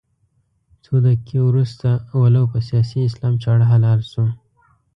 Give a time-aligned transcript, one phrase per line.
[0.83, 1.89] څو دقيقې وروسته
[2.21, 4.25] ولو په سیاسي اسلام چاړه حلال شو.